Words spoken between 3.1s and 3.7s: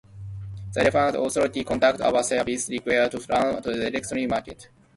to run the